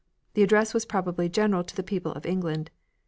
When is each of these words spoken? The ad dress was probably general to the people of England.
The 0.33 0.41
ad 0.41 0.49
dress 0.49 0.73
was 0.73 0.83
probably 0.83 1.29
general 1.29 1.63
to 1.63 1.75
the 1.75 1.83
people 1.83 2.11
of 2.13 2.25
England. 2.25 2.71